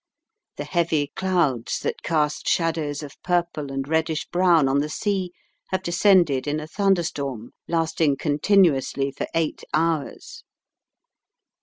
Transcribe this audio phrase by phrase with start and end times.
[0.55, 5.31] The heavy clouds that cast shadows of purple and reddish brown on the sea
[5.67, 10.43] have descended in a thunderstorm, lasting continuously for eight hours.